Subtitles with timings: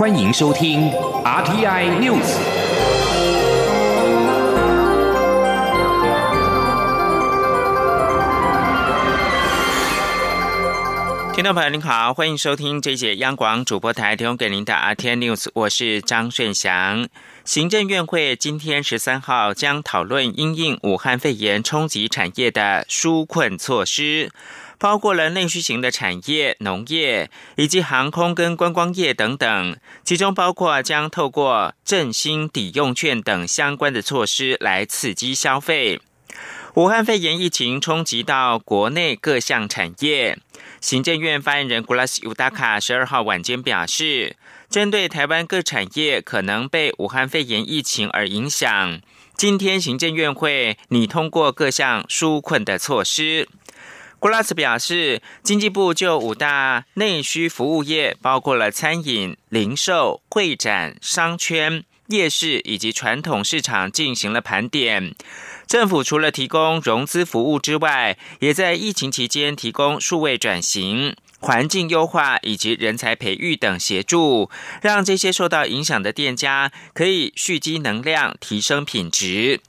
[0.00, 0.90] 欢迎收听
[1.22, 2.38] RTI News。
[11.34, 17.06] 听众朋友您好，欢迎收听这节央广主播台提供给您的 RTI News，我是张顺祥。
[17.44, 24.30] 行政院会今天十三号将讨论因应武汉肺炎冲击产业的纾困措施。
[24.80, 36.00] 包括了内需型的产业、农业以及航空跟观光业等等，其中包括将透过振兴抵用券等相关的措施来刺激消费。
[36.76, 40.38] 武汉肺炎疫情冲击到国内各项产业，
[40.80, 44.36] 行政院发言人古拉斯尤达卡十二号晚间表示，
[44.70, 48.98] 针对台湾各产业可能被武汉肺炎疫情而影响，
[49.36, 53.46] 今天行政院会拟通过各项纾困的措施。
[54.20, 65.14] 古拉斯表示，经济部就五大内需服务业，包括了餐饮、零售、会展、商圈、夜市以及传统市场进行了盘点。
[65.66, 74.50] 政府除了提供融资服务之外，也在疫情期间提供数位转型、环境优化以及人才培育等协助，
[74.82, 79.60] 让这些受到影响的店家可以蓄积能量，提升品质。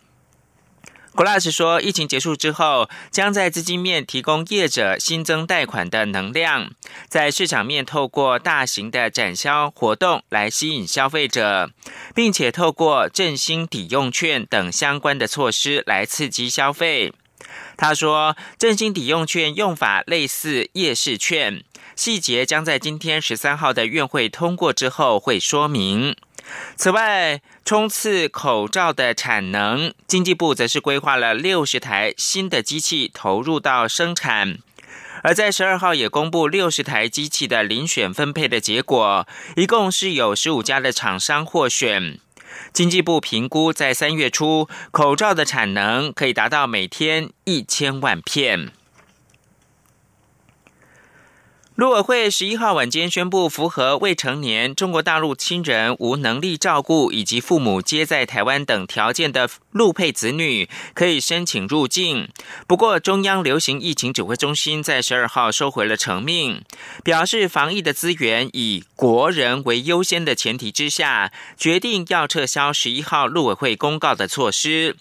[1.14, 6.72] Glass 说，疫情结束之后，将在资金面提供业者新增贷款的能量，
[7.10, 11.70] 在市场面透过大型的展销活动来吸引消费者，
[12.16, 17.14] 并且透过振兴抵用券等相关的措施来刺激消费。
[17.76, 21.64] 他说，振兴抵用券用法类似夜市券，
[21.96, 26.16] 细节将在今天十三号的院会通过之后会说明。
[26.76, 34.58] 此外，冲刺口罩的产能，经济部则是规划了六十台新的机器投入到生产，
[35.24, 42.20] 而在十二号也公布六十台机器的遴选分配的结果，一共是有十五家的厂商获选。
[42.74, 48.72] 经济部评估，在三月初，口罩的产能可以达到每天一千万片。
[51.82, 62.30] 陆委会十一号晚间宣布，符合未成年中国大陆亲人无能力照顾以及父母皆在台湾等条件的陆配子女，可以申请入境。
[62.68, 66.64] 不过，中央流行疫情指挥中心在十二号收回了成命，
[67.04, 74.96] 表示防疫的资源以国人为优先的前提之下，决定要撤销十一号陆委会公告的措施。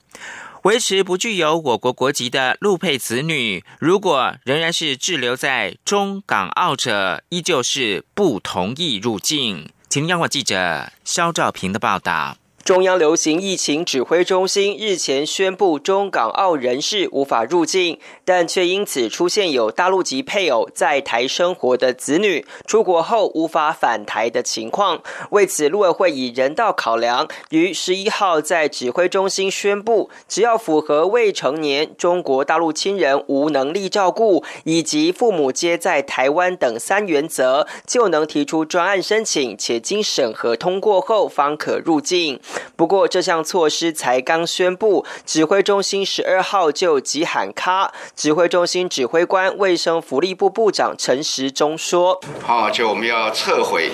[0.64, 9.70] 维持不具有我国国籍的陆配子女，如果仍然是滞留在中港澳者，依旧是不同意入境。
[9.88, 12.36] 请央广记者肖兆平的报道。
[12.62, 17.98] 中央流行疫情指挥中心日前宣布，中港澳人士无法入境，
[18.32, 25.02] 但却因此出现有大陆籍配偶在台生活的子女出国后无法返台的情况。
[25.30, 42.38] 为此，陆委会以人道考量，于十一号在指挥中心宣布，只要符合未成年中国大陆亲人无能力照顾，以及父母皆在台湾等三原则，就能提出专案申请，且经审核通过后方可入境。
[42.76, 47.92] 不过，这项措施才刚宣布，指挥中心十二号就急喊卡。
[48.20, 53.92] 指挥中心指挥官、卫生福利部部长陈时中说：“好，就我们要撤回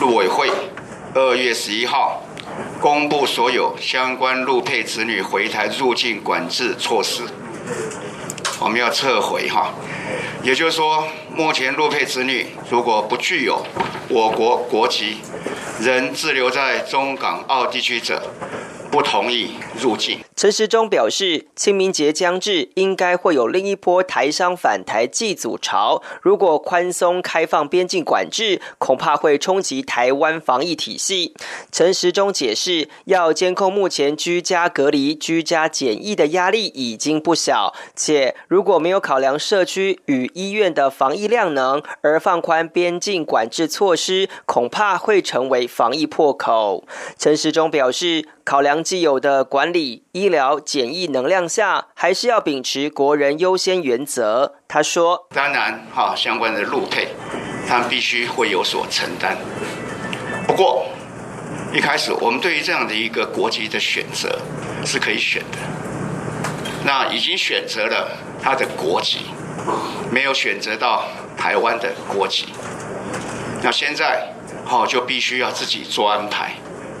[0.00, 0.50] 陆委会
[1.14, 2.20] 二月十一号
[2.80, 7.22] 公布所有相关陆配子女回台入境管制措施，
[8.58, 9.72] 我们要撤回哈。
[10.42, 13.64] 也就是说，目前陆配子女如果不具有
[14.08, 15.18] 我国国籍。”
[15.80, 18.22] 仍滞留在中港澳地区者，
[18.92, 20.18] 不同意入境。
[20.36, 26.02] 陈时中表示，清明节将至，应该会有另一波台商返台祭祖潮。
[26.22, 31.34] 如果宽松开放边境管制，恐怕会冲击台湾防疫体系。
[31.70, 46.84] 陈时中解释，要监控目前居家隔离、居家检疫的压力已经不小，且如果没有考量社区与医院的防疫量能，而放宽边境管制措施，恐怕会成为防疫破口。
[47.18, 50.60] 陈时中表示，考量既有的管管理医疗。
[50.60, 54.56] 检疫能量下，还是要秉持国人优先原则。
[54.68, 57.08] 他说：“当然，哈，相关的路配，
[57.66, 59.38] 他必须会有所承担。
[60.46, 60.84] 不过，
[61.72, 64.38] 一开始我们对于这样的一个国籍的选择
[64.84, 65.56] 是可以选的。
[66.84, 68.10] 那已经选择了
[68.42, 69.20] 他的国籍，
[70.10, 71.06] 没有选择到
[71.38, 72.48] 台湾的国籍。
[73.62, 74.28] 那现在，
[74.66, 76.52] 好就必须要自己做安排。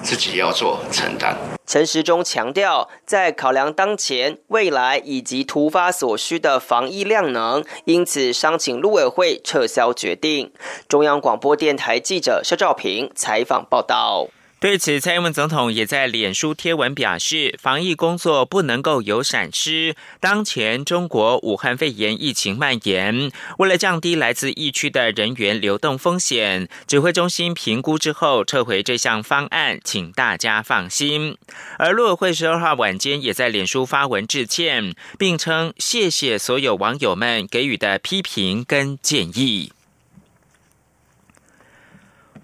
[0.04, 1.34] 自己要做承担。
[1.66, 10.52] 陈时中强调，在考量当前、未来以及突发所需的防疫量能，因此商请陆委会撤销决定。
[10.86, 14.28] 中央广播电台记者肖兆平采访报道。
[14.64, 19.94] 对此，蔡英文总统也在脸书贴文表示，防疫工作不能够有闪失。
[20.20, 31.36] 当前中国武汉肺炎疫情蔓延，为了降低来自疫区的人员流动风险，指挥中心评估之后撤回这项方案，请大家放心。
[31.78, 39.73] 而陆委会十二号晚间也在脸书发文致歉，并称谢谢所有网友们给予的批评跟建议。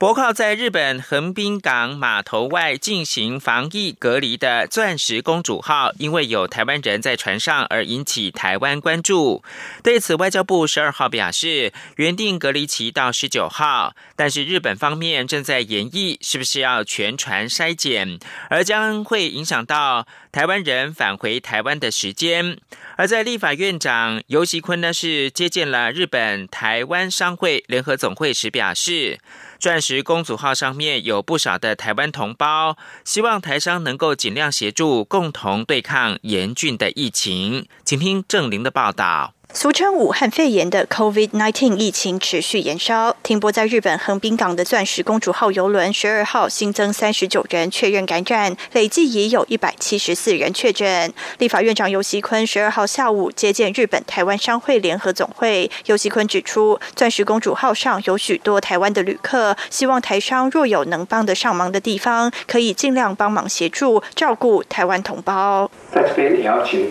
[0.00, 9.44] 泊靠在日本横滨港码头外进行防疫隔离的“钻石公主号”，因为有台湾人在船上而引起台湾关注。
[9.82, 18.18] 对此，外交部十二号表示，原定隔离期到十九号，但是日本方面正在研议是不是要全船筛检，
[18.48, 22.56] 而将会影响到台湾人返回台湾的时间。
[22.96, 29.18] 而在立法院长游锡坤呢，是接见了日本台湾商会联合总会时表示。
[29.60, 37.68] 钻石公主号上面有不少的台湾同胞，希望台商能够尽量协助，共同对抗严峻的疫情。
[37.84, 39.34] 请听郑玲的报道。
[39.52, 51.12] 俗称武汉肺炎的 COVID-19 疫情持续延烧，停泊在日本横滨港的钻石公主号邮轮十二号新增三十九人确认感染，累计已有一百七十四人确诊。
[51.38, 65.68] 立法院长游锡坤十二号下午接见日本台湾商会联合总会，游锡坤指出，钻石公主号上有许多台湾的旅客，希望台商若有能帮得上忙的地方，可以尽量帮忙协助照顾台湾同胞。
[65.92, 66.88] 在这边也要请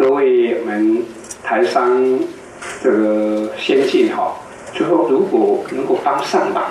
[0.00, 1.04] 各位我们。
[1.42, 2.18] 台商
[2.82, 4.36] 这个先进哈，
[4.72, 6.62] 就说如果能够帮上忙，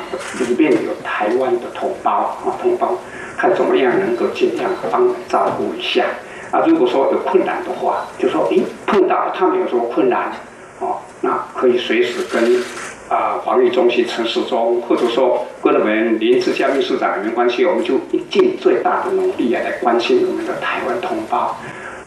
[0.48, 2.98] 里面有台湾的同胞啊，同胞
[3.36, 6.06] 看怎么样能够尽量帮照顾一下
[6.52, 6.64] 啊。
[6.66, 10.32] 如果说有困难的话，就说诶碰到他们有什么困难
[10.80, 12.64] 哦，那可以随时跟
[13.10, 17.96] 啊防疫中心陈世忠，或者说跟我们林志嘉秘书长没关系，我们就
[18.30, 21.58] 尽最大的努力啊来关心我们的台湾同胞。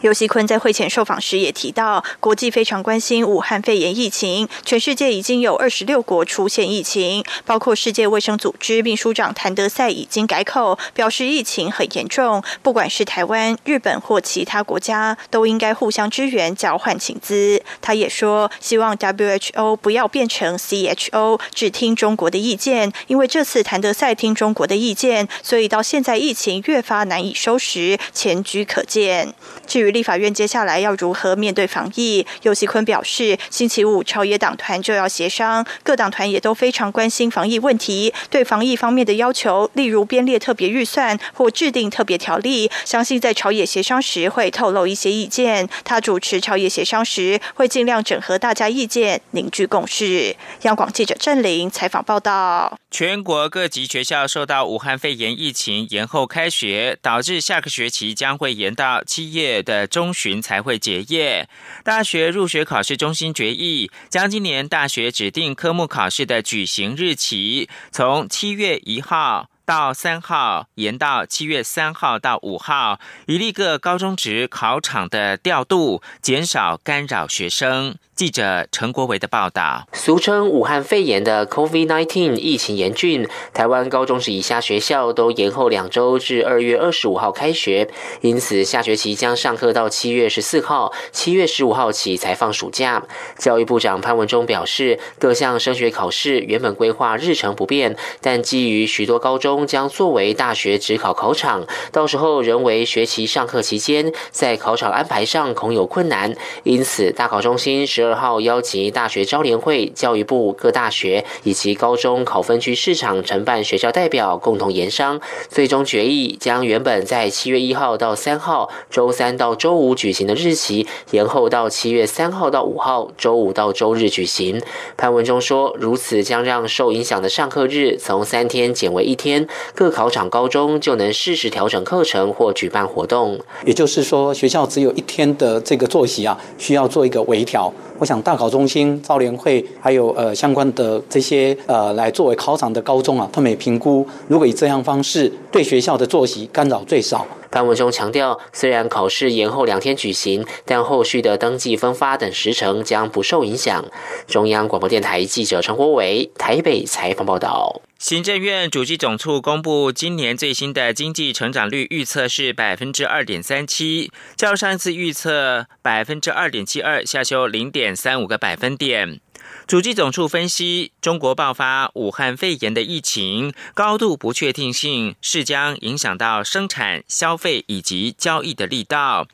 [0.03, 17.63] 尤锡坤在会前受访时也提到，国际非常关心武汉肺炎疫情，全世界已经有二十六国出现疫情，包括世界卫生组织秘书长谭德赛已经改口，表示疫情很严重，不管是台湾、日本或其他国家，都应该互相支援、交换请资。
[17.81, 29.33] 他也说，希望 WHO 不要变成 CHO，只听中国的意见，因为这次谭德赛听中国的意见，所以到现在疫情越发难以收拾，前局可见。
[29.65, 32.25] 至于立法院接下来要如何面对防疫？
[32.41, 45.69] 尤锡坤表示，星期五朝野党团就要协商，各党团也都非常关心防疫问题，对防疫方面的要求，例如编列特别预算或制定特别条例，相信在朝野协商时会透露一些意见。
[45.85, 50.35] 他主持朝野协商时，会尽量整合大家意见，凝聚共识。
[50.63, 52.82] 央广记者郑玲采访报道。
[52.93, 61.49] 全国各级学校受到武汉肺炎疫情延后开学，导致下个学期将会延到七月的中旬才会结业。
[61.83, 77.95] 大学入学考试中心决议，将今年大学指定科目考试的举行日期从七月一号到三号延到七月三号到五号，以利各高中职考场的调度，减少干扰学生。
[78.15, 87.89] 记者陈国维的报道：俗称武汉肺炎的 COVID-19 疫情严峻，台湾高中职以下学校都延后两周至二月二十五号开学，
[88.21, 93.03] 因此下学期将上课到七月十四号，七月十五号起才放暑假。
[93.37, 124.61] 教育部长潘文忠表示，各项升学考试原本规划日程不变，但基于许多高中将作为大学指考考场，到时候人为学期上课期间在考场安排上恐有困难，因此大考中心十二号邀集大学招联会、教育部各大学以及高中考分区市场承办学校代表共同研商，最终决议将原本在七月一号到三号周三到周五举行的日期延后到七月三号到五号周五到周日举行。
[124.97, 129.42] 潘文中说，如此将让受影响的上课日从三天减为一天，
[129.75, 133.39] 各考场高中就能适时调整课程或举办活动。
[133.65, 137.73] 也就是说，学校只有一天的这个作息啊，需要做一个微调。
[137.99, 147.25] 我想大考中心、招联会还有呃相关的这些呃来作为考场的高中啊，他们也评估，如果以这样方式对学校的作息干扰最少。
[147.51, 153.85] 潘文中强调，虽然考试延后两天举行，但后续的登记分发等时程将不受影响。
[154.25, 157.81] 中央广播电台记者陈国伟台北采访报道。
[158.03, 169.21] 行政院主计总处公布今年最新的经济成长率预测是百分之二点三七，较上次预测百分之二点七二下修零点三五个百分点。
[169.65, 179.29] 主计总处分析，中国爆发武汉肺炎的疫情，高度不确定性是将影响到生产、消费以及交易的力道。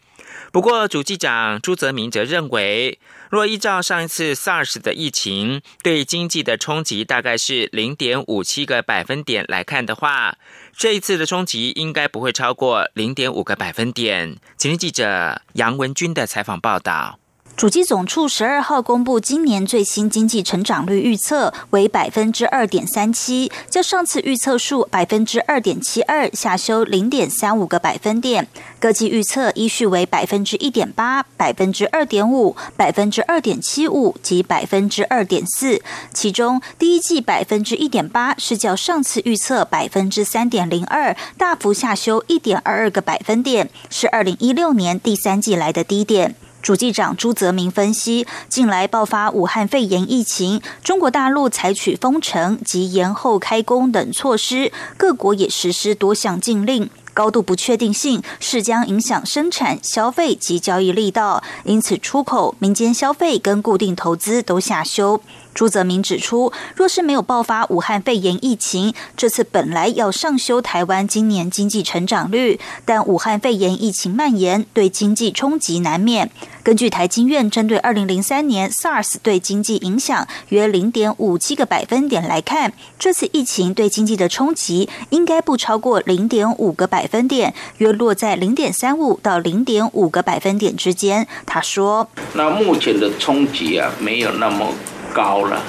[0.52, 3.00] 不过，主计长朱泽明则认为。
[3.30, 10.36] 若依照上一次 SARS 的疫情对经济的冲击大概是零点五七个百分点来看的话，
[10.76, 14.38] 这一次的冲击应该不会超过零点五个百分点。
[14.58, 17.20] 请听记者杨文军的采访报道。
[17.60, 28.48] 主机总处十二号公布今年最新经济成长率预测为百分之二点三七，较上次预测数百分之二点七二下修零点三五个百分点。
[28.80, 35.82] 各季预测依序为百分之一点八、百分之二点五、百分之二点七五及百分之二点四。
[36.14, 46.36] 其中第一季百分之一点八是较上次预测百分之三点零二大幅下修一点二二个百分点，是二零一六年第三季来的低点。
[46.62, 65.22] 主计长朱泽明分析，近来爆发武汉肺炎疫情，中国大陆采取封城及延后开工等措施，各国也实施多项禁令，高度不确定性是将影响生产、消费及交易力道，因此出口、民间消费跟固定投资都下修。
[65.60, 76.32] 朱泽明指出，若是没有爆发武汉肺炎疫情，这次本来要上修台湾今年经济成长率，但武汉肺炎疫情蔓延，对经济冲击难免。
[76.64, 91.28] 根据台经院针对二零零三年 SARS 对经济影响约零点五七个百分点来看，这次疫情对经济的冲击应该不超过零点五个百分点，约落在零点三五到零点五个百分点之间。
[91.46, 94.74] 他说：“那目前的冲击啊，没有那么。”
[95.14, 95.62] 高了，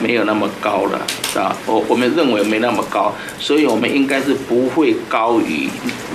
[0.00, 1.00] 没有那么高了，
[1.32, 1.56] 是吧？
[1.66, 5.68] 我我们认为没那么高，所以我们应该是不会高于，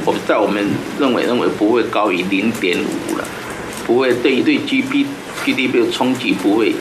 [0.05, 0.65] 我在我们
[0.99, 3.25] 认为认为不会高于零点五了，
[3.85, 5.05] 不会对对 G P
[5.45, 6.73] G D P 的冲击不会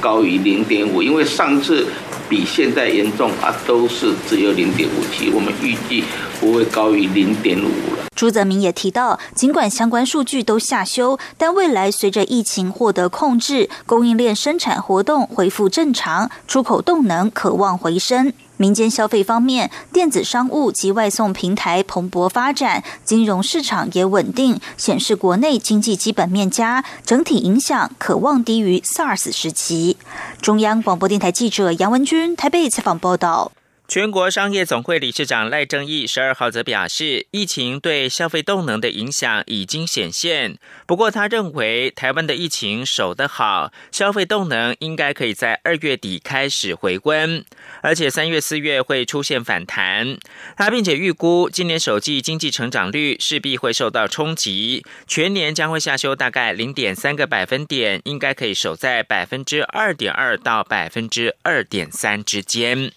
[0.00, 1.86] 高于零点五，因为上次
[2.34, 6.02] 比现在严重啊，都是只有零点五七，我们预计
[6.40, 8.08] 不会高于零点五了。
[8.16, 18.32] 朱泽明也提到，尽管相关数据都下修，但未来随着疫情获得控制，供应链生产活动恢复正常，出口动能可望回升。
[18.56, 29.96] 民间消费方面，电子商务及外送平台蓬勃发展，金融市场也稳定，显示国内经济基本面佳，整体影响可望低于 SARS 时期。
[30.40, 33.50] 中央广播电台记者杨文君台北采访报道。
[33.86, 40.56] 全国商业总会理事长赖正义十二号则表示，疫情对消费动能的影响已经显现。
[40.86, 47.44] 不过，他认为台湾的疫情守得好，消费动能应该可以在二月底开始回温，
[47.82, 50.16] 而且三月、四月会出现反弹。
[50.56, 62.90] 他并且预估，今年首季经济成长率势必会受到冲击，全年将会下修大概零点三个百分点，应该可以守在百分之二点二到百分之二点三之间。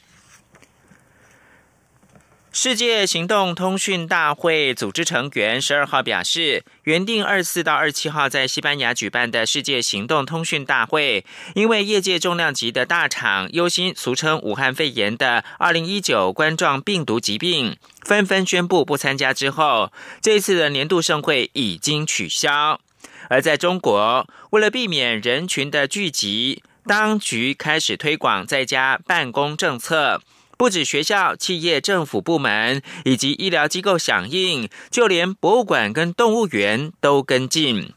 [2.59, 11.23] 世界行动通讯大会组织成员十二号表示，原定二四到二七号在西班牙举办的世界行动通讯大会，
[11.53, 22.81] 因为业界重量级的大厂忧心俗称武汉肺炎的二零一九冠状病毒疾病，纷纷宣布不参加之后，这次的年度盛会已经取消。
[23.29, 30.23] 而在中国，为了避免人群的聚集，当局开始推广在家办公政策。
[30.57, 37.93] 不止学校、企业、政府部门以及医疗机构响应，就连博物馆跟动物园都跟进。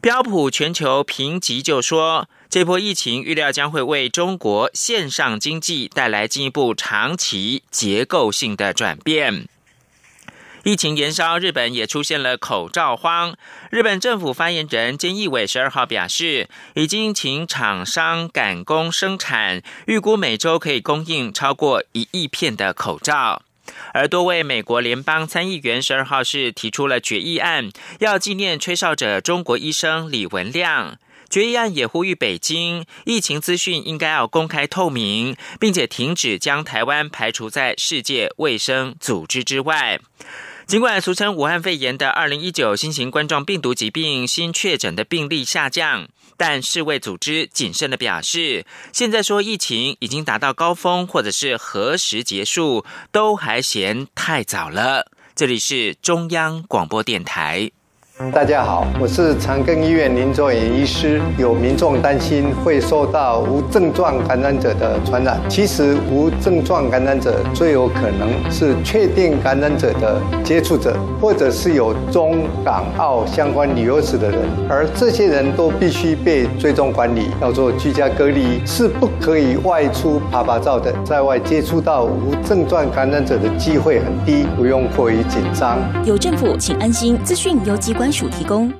[0.00, 9.48] 标普全球评级就说，这波疫情预料将会为中国线上经济带来进一步长期结构性的转变。
[10.66, 13.36] 疫情延烧，日本也出现了口罩荒。
[13.70, 23.42] 日本政府发言人菅义伟十二号表示，已经请厂商赶工生产，预估每周可以供应超过一亿片的口罩。
[23.94, 27.70] 而多位美国联邦参议员十二号是提出了决议案，
[28.00, 30.98] 要纪念吹哨者中国医生李文亮。
[31.30, 40.00] 决议案也呼吁北京，疫情资讯应该要公开透明，并且停止将台湾排除在世界卫生组织之外。
[40.66, 55.08] 尽管俗称武汉肺炎的二零一九新型冠状病毒疾病新确诊的病例下降，但世卫组织谨慎的表示，现在说疫情已经达到高峰，或者是何时结束，都还嫌太早了。
[55.36, 57.70] 这里是中央广播电台。
[58.32, 61.20] 大家好，我是长庚医院林卓远医师。
[61.36, 80.90] 有民众担心会受到无症状感染者的传染，其实无症状感染者最有可能是确定感染者的接触者，或者是有中港澳相关旅游史的人，而这些人都必须被追踪管理，要做居家隔离，是不可以外出爬爬照的。
[81.04, 85.76] 在外接触到无症状感染者的机会很低，不用过于紧张。
[86.06, 87.18] 有政府，请安心。
[87.22, 88.05] 资讯由机关。
[88.06, 88.72] 专属提供。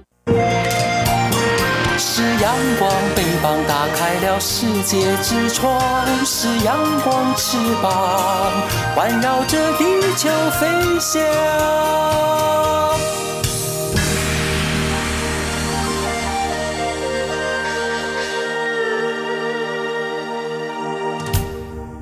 [1.98, 8.52] 是阳光，翅膀打开了世界之窗；是阳光，翅膀
[8.94, 10.68] 环绕着地球飞
[11.00, 11.20] 翔。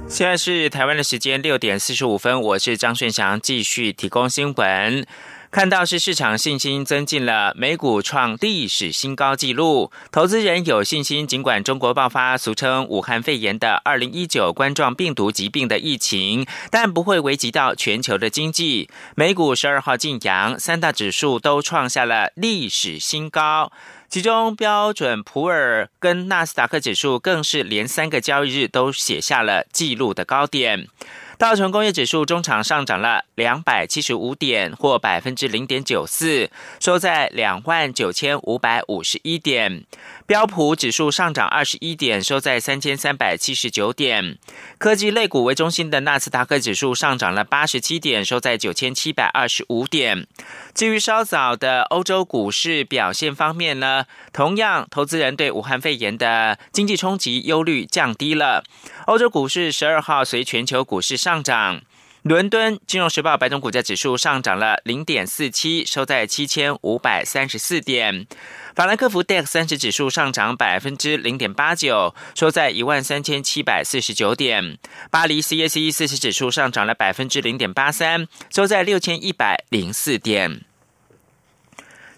[0.06, 5.06] 现在是台湾的时间六点四十五分，我是张顺祥，继续提供新闻。
[5.54, 11.24] 看到是市场信心增进了，美股创历史新高纪录，投资人有信心。
[11.24, 18.90] 尽管中国爆发俗称武汉肺炎的二零一九冠状病毒疾病的疫情，但不会危及到全球的经济。
[19.14, 23.70] 美股十二号晋阳，三大指数都创下了历史新高，
[24.08, 30.88] 其中标准普尔跟纳斯达克指数更是连三个交易日都写下了纪录的高点。
[31.36, 36.48] 道琼工业指数中场上涨了两百七十五点，或百分之零点九四，
[36.80, 39.84] 收在两万九千五百五十一点。
[40.26, 44.38] 标普指数上涨二十一点，收在三千三百七十九点。
[44.78, 50.26] 科技类股为中心的纳斯达克指数上涨了八十七点，收在九千七百二十五点。
[50.74, 58.64] 至于稍早的欧洲股市表现方面呢，同样投资人对武汉肺炎的经济冲击忧虑降低了。
[59.06, 61.82] 欧洲股市十二号随全球股市上涨。
[62.22, 68.26] 伦敦金融时报白种股价指数上涨了零点四七，收在七千五百三十四点。
[68.74, 74.78] 法兰克福 DAX 三十指数上涨百分之零点八九，收在一万三千七百四十九点。
[75.12, 80.62] 巴黎 CAC 四十指数上涨了百分之零点八三，收在六千一百零四点。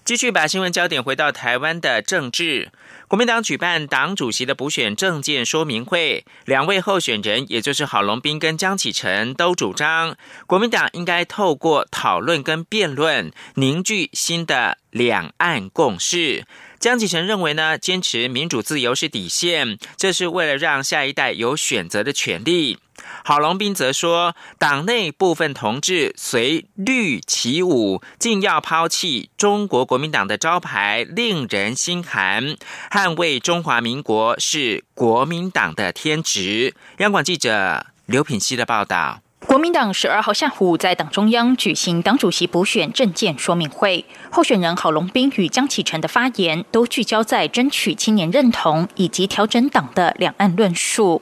[0.03, 2.71] 继续把新闻焦点回到台湾的政治。
[3.09, 10.17] 国民党举办党主席的补选政见说明会，两位候选人，也就是郝龙斌跟江启臣，都主张
[10.49, 16.45] 国民党应该透过讨论跟辩论，凝聚新的两岸共识。
[16.87, 22.79] 江启臣认为呢，坚持民主自由是底线，这是为了让下一代有选择的权利。
[23.25, 32.57] 郝龙斌则说，党内部分同志随绿起舞，竟要抛弃中国国民党的招牌，令人心寒。
[32.93, 36.73] 捍卫中华民国是国民党的天职。
[36.99, 39.26] 央广记者刘品希的报道。
[39.45, 51.21] 国民党十二号下午在党中央举行党主席补选政见说明会，候选人郝龙斌与江启臣的发言都聚焦在争取青年认同以及调整党的两岸论述。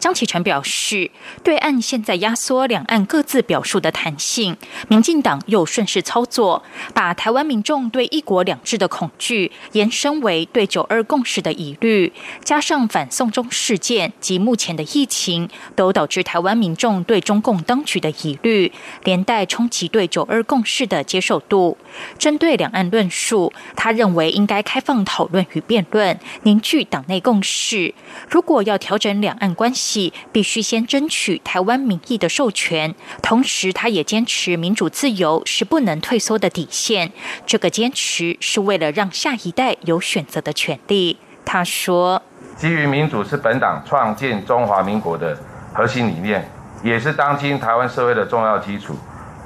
[0.00, 1.12] 江启臣表示，
[1.44, 4.56] 对岸现在压缩两岸各自表述的弹性，
[4.88, 12.12] 民进党又顺势操作，把台湾民众对一国两制的恐惧延伸为对九二共识的疑虑，
[12.44, 17.51] 加上反送中事件及目前的疫情，都导致台湾民众对中共。
[17.62, 18.72] 当局的疑虑，
[19.04, 21.76] 连带冲击对九二共识的接受度。
[22.18, 27.94] 针对两岸论述，他认为应该开放讨论与辩论，凝聚党内共识。
[28.30, 32.94] 如果要调整两岸关系，必须先争取台湾民意的授权。
[33.20, 37.12] 同时，他也坚持民主自由是不能退缩的底线。
[37.44, 41.18] 这个坚持是为了让下一代有选择的权利。
[41.44, 42.22] 他说
[42.56, 45.36] ：“基于民主是本党创建中华民国的
[45.72, 46.48] 核心理念。”
[46.82, 48.96] 也是当今台湾社会的重要基础。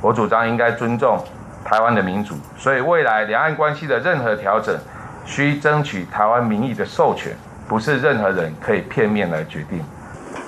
[0.02, 1.22] 我主张应该尊重
[1.64, 4.76] 台湾的民主，所以未来两岸关系的任何调整，
[5.24, 9.82] 需争取台湾民意的授权，不是任何人可以片面来决定。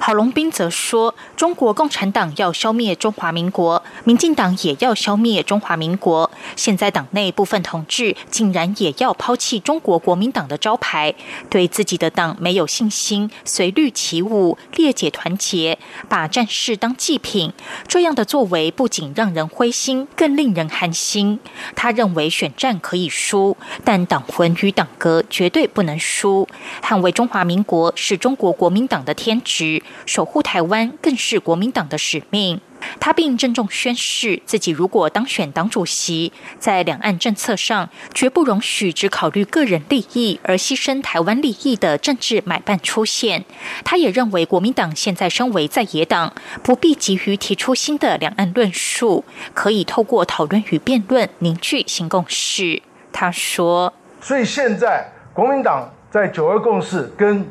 [0.09, 6.31] 郝龙斌则说：“中国共产党要消灭中华民国，民进党也要消灭中华民国。
[6.57, 11.15] 现在党内部分同志竟然也要抛弃中国国民党的招牌，
[11.51, 17.53] 对自己的党没有信心，随律起舞，裂解团结，把战士当祭品。
[17.87, 21.39] 这样的作为不仅让人灰心，更令人寒心。
[21.77, 26.49] 他认为选战可以输，但党魂与党格绝对不能输。
[26.83, 32.61] 捍卫中华民国是中国国民党的天职。”守护台湾更是国民党的使命。
[33.01, 43.45] 他并郑重宣誓，自己如果当选党主席，在两岸政策上绝不容许只考虑个人利益而牺牲台湾利益的政治买办出现。
[43.85, 46.33] 他也认为，国民党现在身为在野党，
[46.63, 52.81] 不必急于提出新的两岸论述，可以透过讨论与辩论凝聚新共识。
[53.13, 57.45] 他说：“所以现在国民党在九二共识跟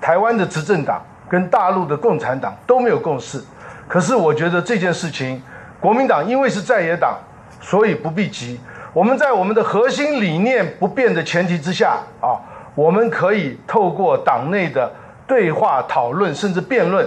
[0.00, 3.40] 台湾的执政党跟大陆的共产党都没有共识。
[3.86, 5.40] 可是我觉得这件事情，
[5.78, 7.16] 国民党因为是在野党，
[7.60, 8.58] 所以不必急。
[8.92, 12.34] 我们在我们的核心理念不变的前提之下啊，
[12.74, 14.92] 我们可以透过党内的
[15.28, 17.06] 对话、讨论甚至辩论，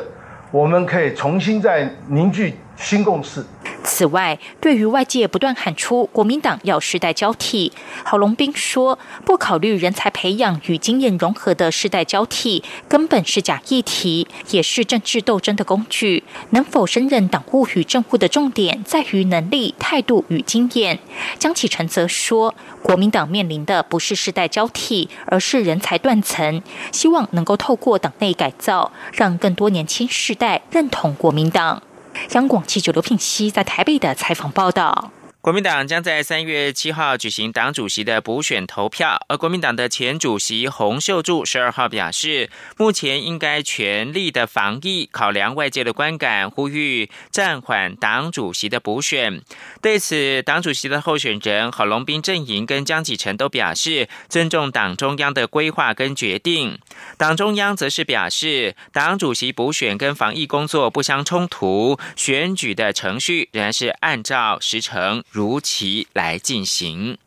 [0.49, 3.43] 我们可以重新再凝聚新共识。”
[3.83, 7.71] 此外，对于外界不断喊出国民党要世代交替，
[8.03, 16.23] 郝龙斌说，不考虑人才培养与经验融合的世代交替，根本是假议题，也是政治斗争的工具。
[16.51, 20.99] 能否胜任党务与政务的重点在于能力、态度与经验。
[21.37, 31.83] 江启臣则说，国民党面临的不是世代交替，而是人才断层，希望能够透过党内改造，让更多年轻世代认同国民党。
[32.31, 35.11] 央广记者刘聘熙在台北的采访报道。
[35.43, 49.41] 国民党将在三月七号举行党主席的补选投票，而国民党的前主席洪秀柱十二号表示，目前应该全力的防疫，考量外界的观感，呼吁暂缓党主席的补选。
[49.81, 56.79] 对此，党主席的候选人郝龙斌阵营跟江启臣都表示尊重党中央的规划跟决定。
[57.17, 65.21] 党中央则是表示，党主席补选跟防疫工作不相冲突，选举的程序仍然是按照时程。
[65.33, 67.17] 如期来进行。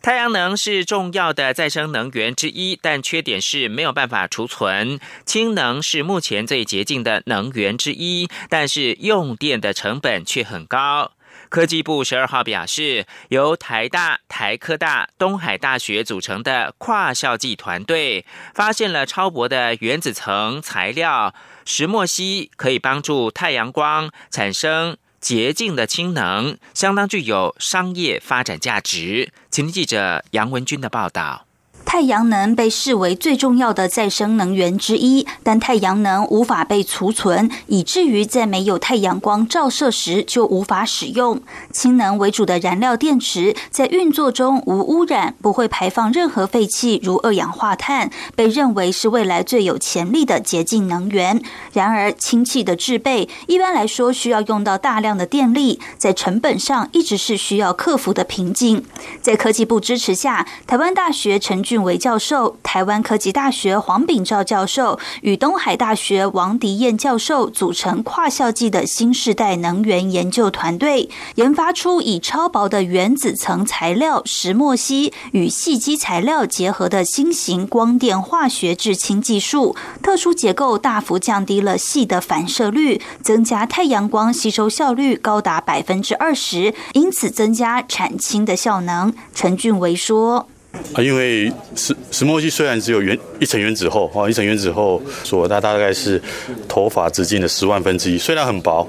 [0.00, 4.98] 太阳能是重要的再生能源之一，但缺点是没有办法储存。
[5.26, 11.12] 氢能是目前最洁净的能源之一，但是用电的成本却很高。
[11.50, 21.34] 科技部十二号表示，由台大、台科大、东海大学组成的跨校际团队，发现了超薄的原子层材料
[21.66, 24.96] 石墨烯，可以帮助太阳光产生。
[25.20, 29.32] 洁净的氢能相当具有商业发展价值。
[29.50, 31.49] 请听记者杨文军的报道。
[31.84, 41.40] 太阳能被视为最重要的再生能源之一，但太阳能无法被储存，以至于在没有太阳光照射时就无法使用。
[41.72, 51.42] 氢能为主的燃料电池在运作中无污染，不会排放任何废气，如二氧化碳，被认为是未来最有潜力的洁净能源。
[51.72, 58.84] 然而，氢气的制备一般来说需要用到大量的电力，在成本上一直是需要克服的瓶颈。
[59.20, 61.80] 在科技部支持下，台湾大学陈俊。
[61.80, 79.74] 韦教授、台湾科技大学黄炳照教授与东海大学王迪燕教授组成跨校际的新世代能源研究团队，研发出以超薄的原子层材料石墨烯与细基材料结合的新型光电化学制氢技术。
[80.02, 89.12] 特殊结构大幅降低了细的反射率，增加太阳光吸收效率高达百分之二十，因此增加产氢的效能。
[89.34, 90.46] 陈俊维说。
[90.94, 96.20] 啊，因为石石墨烯虽然只有原一层原子厚啊，一层原子厚，说它大概是
[96.68, 98.86] 头发直径的十万分之一，虽然很薄，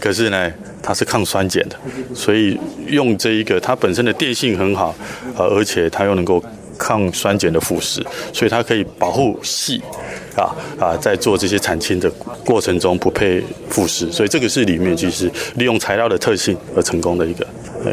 [0.00, 1.76] 可是呢，它是抗酸碱的，
[2.14, 4.94] 所以用这一个，它本身的电性很好，
[5.36, 6.42] 呃，而且它又能够
[6.78, 9.82] 抗酸碱的腐蚀，所以它可以保护细
[10.36, 12.10] 啊啊，在做这些产氢的
[12.44, 17.46] 过程中不被腐蚀，所以这个是里面就是利用材料的特性而成功的一个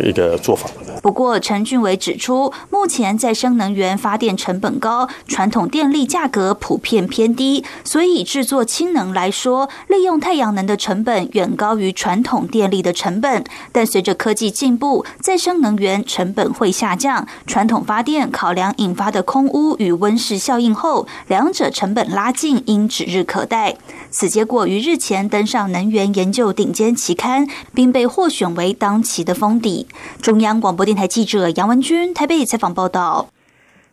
[0.04, 0.70] 一个做法。
[1.06, 13.44] 不过，陈俊伟指出，目前再生能源发电成本高，传统电力价格普遍偏低，所以制作氢能来说，利用太阳能的成本远高于传统电力的成本。
[13.72, 23.78] 但随着科技进步，再生能源成本会下降，传统发电考量引发的空污与温室效应后，两者成本拉近，应指日可待。
[24.10, 29.86] 此结果于日前登上能源研究顶尖期刊，并被获选为当期的封底。
[30.20, 30.95] 中央广播电。
[30.96, 33.30] 台记者杨文君台北采访报道：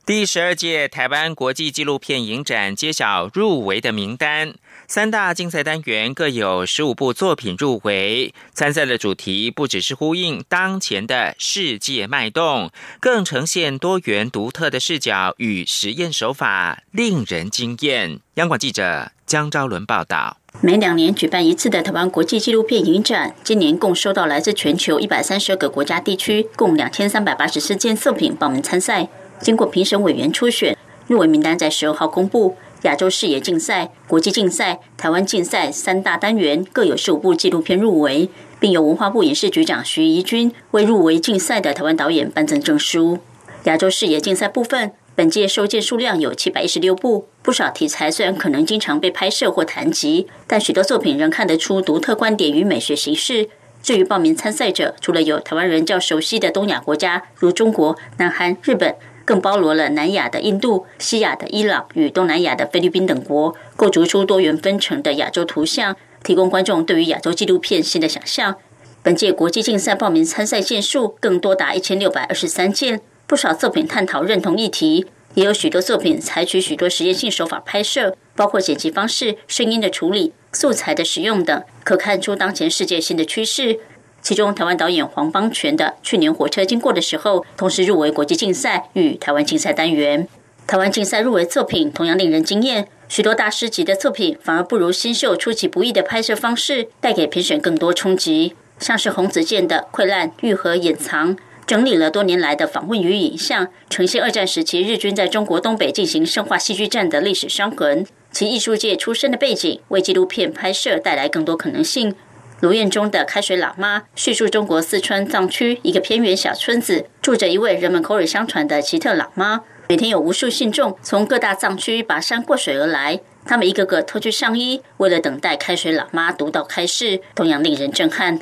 [0.07, 4.55] 第十二届台湾国际纪录片影展揭晓入围的名单，
[4.87, 8.33] 三大竞赛单元各有十五部作品入围。
[8.53, 18.21] 参赛的主题不只是呼应当前的世界脉动，更呈现多元独特的视角与实验手法，令人惊艳。
[18.35, 20.39] 央广记者江昭伦报道。
[20.61, 29.09] 每两年举办一次的台湾国际纪录片影展，今年共收到来自全球一百三十二个国家地区共两千三百八十四件作品报名参赛。
[29.41, 30.77] 经过评审委员初选，
[31.09, 32.57] 入围名单在十二号公布。
[32.83, 38.29] 亚洲视野竞赛、国际竞赛、台湾竞赛三大单元各有十五部纪录片入围，
[38.61, 43.19] 并由文化部影视局长徐怡君为入围竞赛的台湾导演颁赠证书。
[43.65, 44.93] 亚洲视野竞赛部分。
[45.15, 53.49] 本届收件数量有七百一十六部，不少题材虽然可能经常被拍摄或谈及，但许多作品仍看得出独特观点与美学形式。
[53.83, 68.55] 至于报名参赛者，除了有台湾人较熟悉的东亚国家，如中国、南韩、日本，更包罗了南亚的印度、西亚的伊朗与东南亚的菲律宾等国，构筑出多元分成的亚洲图像，提供观众对于亚洲纪录片新的想象。
[69.03, 80.33] 本届国际竞赛报名参赛件数更多达一千六百二十三件，不少作品探讨认同议题，也有许多作品采取许多实验性手法拍摄，包括剪辑方式、声音的处理。
[80.55, 83.81] 素材的使用等，可看出当前世界新的趋势。
[84.21, 90.29] 其中，台湾导演黄邦权的去年火车经过的时候，同时入围国际竞赛与台湾竞赛单元。
[90.67, 98.55] 台湾竞赛入围作品同样令人惊艳，许多大师级的作品反而不如新秀出其不意的拍摄方式带给评审更多冲击。
[98.79, 101.35] 像是洪子健的《溃烂愈合掩藏》，
[101.73, 108.05] 整理了多年来的访问与影像，呈现二战时期日军在中国东北进行生化戏剧战的历史伤痕。
[108.31, 112.15] 其艺术界出身的背景，为纪录片拍摄带来更多可能性。
[112.61, 119.63] 卢燕中的《开水喇嘛》叙述中国四川藏区一个偏远小村子，住着一位人们口耳相传的奇特喇嘛。
[119.89, 128.41] 每天有无数信众从各大藏区跋山过水而来，他们一个个脱去上衣，为了等待开水喇嘛读到开示，同样令人震撼。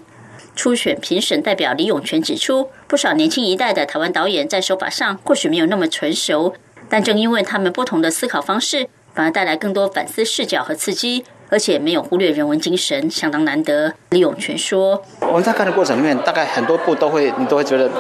[0.60, 6.52] 初选评审代表李永全指出，不少年轻一代的台湾导演在手法上或许没有那么纯熟，
[6.90, 8.86] 但正因为他们不同的思考方式。
[9.14, 13.94] 反而带来更多反思视角和刺激，而且没有忽略人文精神，相当难得。
[14.10, 17.90] 李永全说：“我们在看的过程里面，大概很多部都会，你都会觉得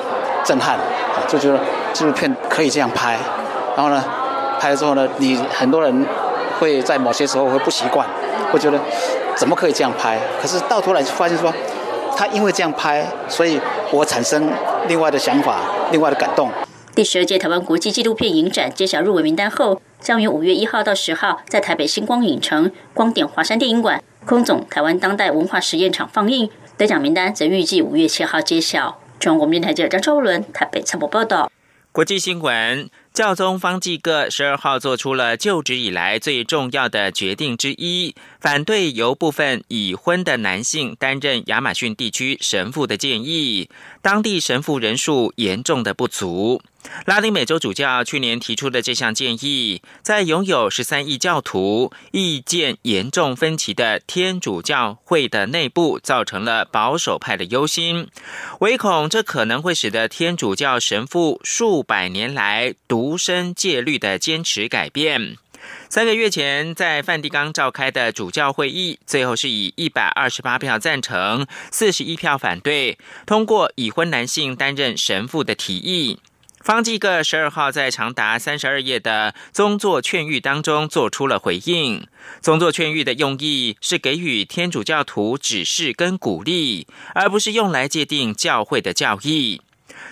[0.44, 0.78] 震撼，
[1.26, 1.58] 就觉得
[1.94, 3.18] 纪录片可以这样拍。
[3.74, 4.04] 然后呢，
[4.60, 6.06] 拍了之后呢，你很多人
[6.58, 8.06] 会在某些时候会不习惯，
[8.52, 8.78] 会觉得
[9.34, 10.18] 怎么可以这样拍？
[10.42, 11.52] 可是到头来就发现说，
[12.20, 13.58] 他因为这样拍，所以
[13.90, 14.52] 我产生
[14.86, 16.50] 另外的想法，另外的感动。”
[16.94, 19.80] 第十二届台湾国际纪录片影展揭晓入围名单后。
[20.00, 26.50] 将于五月一号到十号在台北星光影城、光点华山电影馆、空总台湾当代文化实验场放映。
[26.78, 28.98] 得奖名单则预计五月七号揭晓。
[29.18, 31.50] 中国电台记者张超伦台北采访报道。
[31.92, 32.88] 国际新闻。
[33.12, 43.68] 教宗方济各十二号做出了就职以来最重要的决定之一，反对由部分已婚的男性担任亚马逊地区神父的建议。
[44.00, 46.62] 当地神父人数严重的不足。
[47.04, 58.08] 拉丁美洲主教去年提出的这项建议，在拥有十三亿教徒、意见严重分歧的天主教会的内部，造成了保守派的忧心，
[58.60, 65.36] 唯恐这可能会使得天主教神父数百年来独身戒律的坚持改变。
[65.90, 76.18] 三个月前，在梵蒂冈召开的主教会议，最后是以一百二十八票赞成、四十一票反对，通过已婚男性担任神父的提议。
[76.60, 82.06] 方济各十二号在长达三十二页的宗座劝谕当中做出了回应。
[82.42, 89.62] 宗座劝谕的用意是给予天主教徒指示跟鼓励，而不是用来界定教会的教义。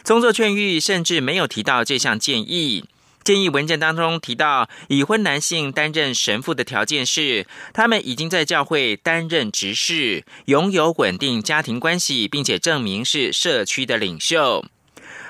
[0.03, 2.87] 宗座劝谕甚至没有提到这项建议。
[3.23, 14.65] 建议文件当中提到，已婚男性担任神父的条件是，他们已经在教会担任执事，拥有稳定家庭关系，并且证明是社区的领袖。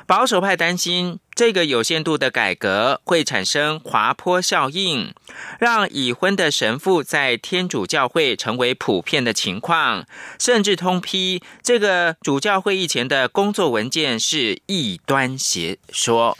[0.08, 5.12] 保守派担心，这个有限度的改革会产生滑坡效应，
[5.60, 10.06] 让已婚的神父在天主教会成为普遍的情况，
[10.38, 16.38] 甚至通批这个主教会以前的工作文件是异端邪说。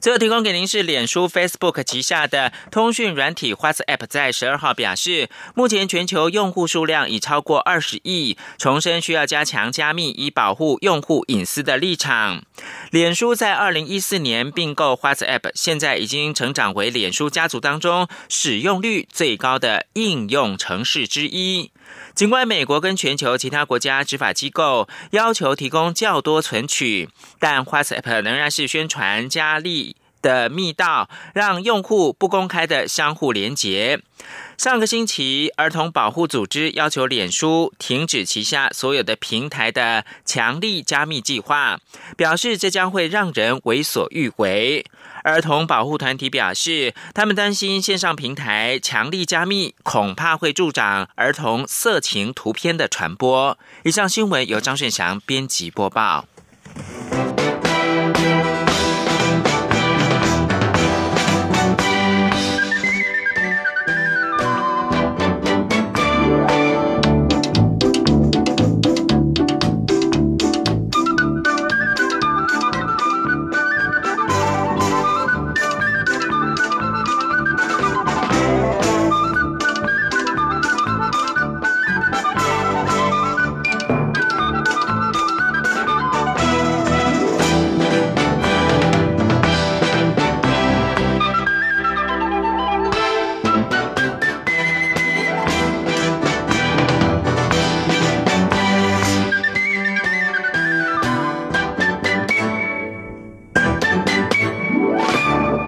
[0.00, 12.42] 最后提供给您是脸书 Facebook 旗下的通讯软体 WhatsApp，在十二号表示，目前全球用户数量已超过二十亿，重申需要加强加密以保护用户隐私的立场。
[12.90, 21.70] 脸书在二零一四年并购 WhatsApp，现在已经成长为脸书家族当中使用率最高的应用城市之一。
[22.14, 34.00] 尽管美国跟全球其他国家执法机构要求提供较多存取，但 WhatsApp 仍然是宣传加利的密道，让用户不公开的相互连结。
[34.56, 41.80] 上个星期，儿童保护组织要求脸书停止旗下所有的平台的强力加密计划，
[42.16, 44.86] 表示这将会让人为所欲为。
[45.24, 53.58] 儿童保护团体表示，他们担心线上平台强力加密恐怕会助长儿童色情图片的传播。
[53.84, 56.26] 以上新闻由张顺祥编辑播报。